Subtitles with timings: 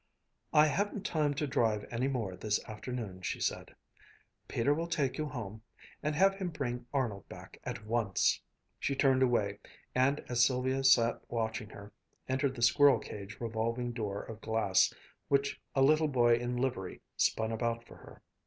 [0.51, 3.75] "I haven't time to drive any more this afternoon," she said.
[4.47, 5.61] "Peter will take you home.
[6.01, 8.41] And have him bring Arnold back at once."
[8.79, 9.59] She turned away
[9.93, 11.93] and, as Sylvia sat watching her,
[12.27, 14.91] entered the squirrel cage revolving door of glass,
[15.27, 18.23] which a little boy in livery spun about for her.